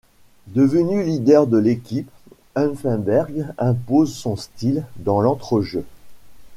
[0.47, 2.09] Devenu leader de l'équipe,
[2.57, 5.85] Effenberg impose son style dans l'entrejeu.